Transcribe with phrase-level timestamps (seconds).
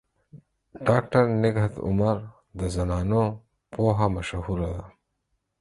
[0.87, 2.17] ډاکټر نگهت عمر
[2.59, 3.23] د زنانو
[3.71, 4.85] پوهه مشهوره ده.